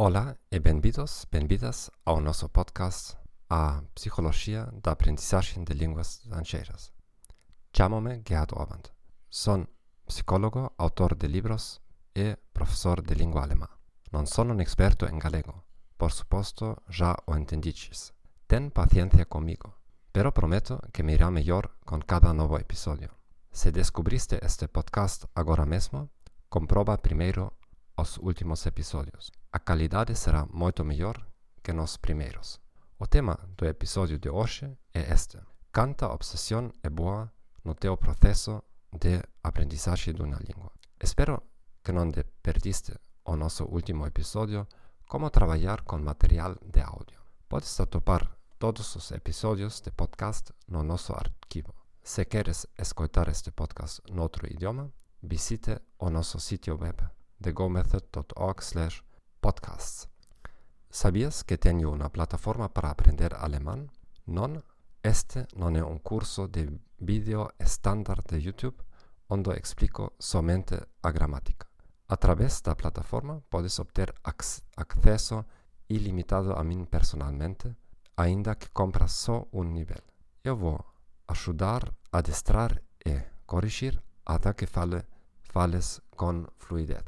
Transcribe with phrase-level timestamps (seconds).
[0.00, 3.16] Hola e benvidos, benvidas ao nosso podcast
[3.50, 6.92] a Psicologia da Aprendizagem de Línguas Estrangeiras.
[7.72, 8.92] Chamo-me Gerhard Orband.
[9.28, 9.66] Son
[10.06, 11.80] psicólogo, autor de livros
[12.14, 13.66] e professor de língua alemã.
[14.12, 15.64] Non sono un experto en galego,
[15.96, 18.14] por suposto já o entendiches.
[18.46, 23.18] Ten paciencia comigo, pero prometo que me irá mellor con cada novo episodio.
[23.50, 26.14] Se descubriste este podcast agora mesmo,
[26.48, 27.58] comproba primeiro
[27.96, 29.32] os últimos episodios.
[29.50, 31.26] A calidade será moito mellor
[31.62, 32.60] que nos primeiros.
[32.98, 35.38] O tema do episodio de hoxe é este.
[35.72, 37.32] Canta obsesión é boa
[37.64, 40.70] no teu proceso de aprendizaxe dunha lingua.
[41.00, 41.48] Espero
[41.82, 44.68] que non te perdiste o noso último episodio
[45.08, 47.16] como traballar con material de audio.
[47.48, 51.72] Podes atopar todos os episodios de podcast no noso arquivo.
[52.04, 57.00] Se queres escoitar este podcast noutro idioma, visite o noso sitio web
[57.40, 59.07] de gomethod.org slash
[59.40, 60.08] podcasts.
[60.90, 63.92] Sabías que teño unha plataforma para aprender alemán?
[64.26, 64.64] Non,
[65.02, 66.66] este non é un curso de
[66.98, 68.82] vídeo estándar de YouTube
[69.28, 71.68] onde explico somente a gramática.
[72.08, 75.46] A través da plataforma podes obter acceso
[75.88, 77.76] ilimitado a min personalmente,
[78.16, 80.02] aínda que compras só un nivel.
[80.42, 80.84] Eu vou
[81.28, 85.04] axudar a destrar e corrixir ata que fale,
[85.44, 87.04] fales con fluidez.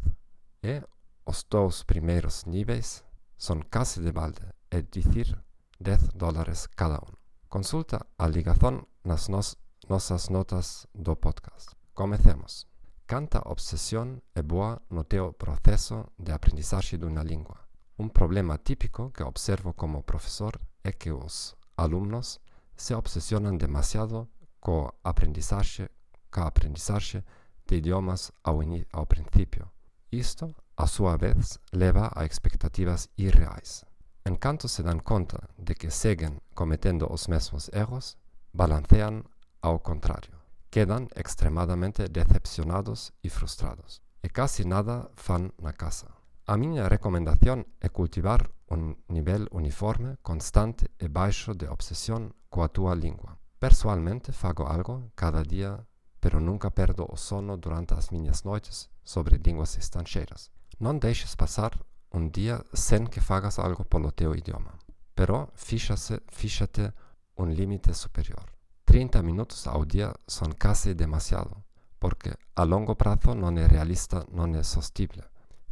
[0.63, 0.85] E
[1.31, 3.05] os dous primeiros níveis
[3.39, 5.39] son case de balde, é dicir,
[5.79, 7.15] 10 dólares cada un.
[7.47, 9.55] Consulta a ligazón nas nos,
[9.87, 11.71] nosas notas do podcast.
[11.95, 12.67] Comecemos.
[13.07, 17.63] Canta obsesión é boa no teu proceso de aprendizaxe dunha lingua.
[17.95, 22.43] Un problema típico que observo como profesor é que os alumnos
[22.75, 24.27] se obsesionan demasiado
[24.59, 25.95] co aprendizaxe,
[26.27, 27.23] ca aprendizaxe
[27.71, 28.59] de idiomas ao,
[28.91, 29.71] ao principio.
[30.11, 33.85] Isto, a súa vez leva a expectativas irreais.
[34.25, 38.17] En canto se dan conta de que seguen cometendo os mesmos erros,
[38.53, 39.29] balancean
[39.61, 40.41] ao contrario.
[40.73, 44.01] Quedan extremadamente decepcionados e frustrados.
[44.25, 46.17] E casi nada fan na casa.
[46.49, 52.97] A miña recomendación é cultivar un nivel uniforme, constante e baixo de obsesión coa túa
[52.97, 53.37] lingua.
[53.61, 55.85] Persoalmente fago algo cada día,
[56.25, 60.51] pero nunca perdo o sono durante as miñas noites sobre línguas estrangeiras.
[60.79, 61.73] Não deixes passar
[62.13, 64.73] um dia sem que fagas algo pelo teu idioma,
[65.15, 66.93] pero fixa-te
[67.37, 68.45] um limite superior.
[68.85, 71.57] 30 minutos ao dia são quase demasiado,
[71.99, 75.25] porque a longo prazo não é realista, não é sostível.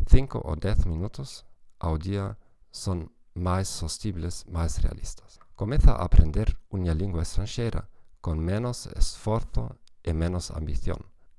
[0.07, 1.45] 5 ou 10 minutos
[1.79, 2.37] ao dia
[2.73, 5.39] são mais sostíveis, mais realistas.
[5.55, 7.89] Começa a aprender uma língua estrangeira
[8.21, 9.71] com menos esforço
[10.05, 10.99] e menos ambição.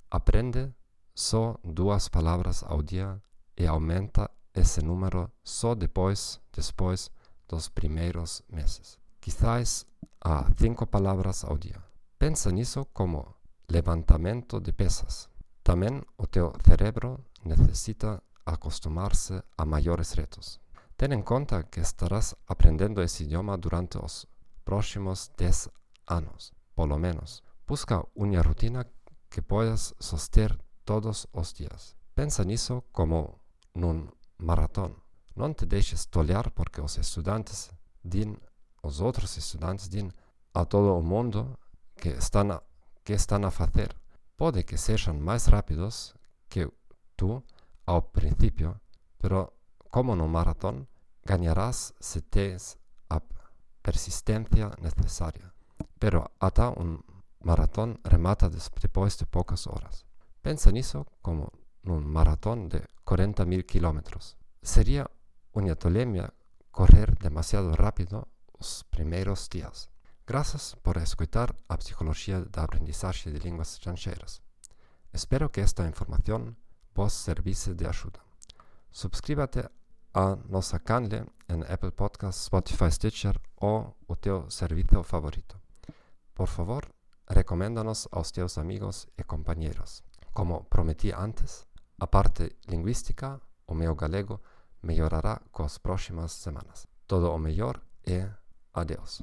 [0.09, 0.73] Aprende
[1.19, 3.21] só dúas palabras ao día
[3.57, 7.11] e aumenta ese número só depois, despois
[7.45, 8.97] dos primeiros meses.
[9.19, 9.85] Quizás
[10.21, 11.83] a cinco palavras ao dia.
[12.17, 13.35] Pensa nisso como
[13.67, 15.27] levantamento de pesas.
[15.61, 20.63] Tamén o teu cerebro necesita acostumar-se a maiores retos.
[20.95, 24.23] Ten en conta que estarás aprendendo esse idioma durante os
[24.63, 25.67] próximos 10
[26.07, 27.43] anos, polo menos.
[27.67, 28.87] Busca unha rutina
[29.27, 30.55] que podas soster
[30.89, 31.93] todos os dias.
[32.17, 33.37] Pensa nisso como
[33.77, 34.09] nun
[34.41, 34.97] maratón.
[35.37, 37.69] Non te deixes tolear porque os estudantes
[38.01, 38.41] din,
[38.81, 40.09] os outros estudantes din
[40.57, 41.61] a todo o mundo
[41.93, 42.65] que están a,
[43.05, 43.93] que están a facer.
[44.33, 46.17] Pode que sexan máis rápidos
[46.49, 46.65] que
[47.13, 47.45] tú
[47.85, 48.81] ao principio,
[49.21, 49.53] pero
[49.93, 50.89] como no maratón,
[51.21, 52.81] gañarás se tes
[53.13, 53.21] a
[53.85, 55.53] persistencia necesaria.
[56.01, 57.05] Pero ata un
[57.45, 60.08] maratón remata despois de poucas horas.
[60.41, 61.51] Pensa niso como
[61.83, 64.39] nun maratón de 40.000 kilómetros.
[64.63, 65.07] Sería
[65.51, 66.31] unha tolemia
[66.71, 69.91] correr demasiado rápido os primeiros días.
[70.27, 74.45] Grazas por escutar a Psicología da Aprendizaxe de Linguas Estranxeiras.
[75.11, 76.55] Espero que esta información
[76.93, 78.21] vos servise de axuda.
[78.91, 79.67] Subscríbate
[80.13, 85.59] a nosa canle en Apple Podcasts, Spotify, Stitcher ou o teu servizo favorito.
[86.33, 86.93] Por favor,
[87.27, 90.03] recoméndanos aos teus amigos e compañeros.
[90.39, 91.67] como prometí antes,
[91.99, 94.39] a parte lingüística, o meu galego
[94.81, 96.87] melhorará coas próximas semanas.
[97.05, 98.25] Todo o mellor e
[98.73, 99.21] adeus.